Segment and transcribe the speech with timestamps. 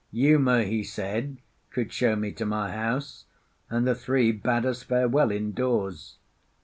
[0.11, 1.37] Uma, he said,
[1.69, 3.25] could show me to my house,
[3.69, 6.15] and the three bade us farewell indoors.